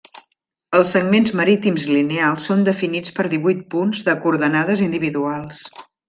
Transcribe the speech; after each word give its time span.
Els 0.77 0.93
segments 0.95 1.33
marítims 1.41 1.83
lineals 1.91 2.47
són 2.51 2.63
definits 2.69 3.13
per 3.19 3.25
divuit 3.37 3.61
punts 3.75 4.01
de 4.11 4.15
coordenades 4.23 4.83
individuals. 4.91 5.61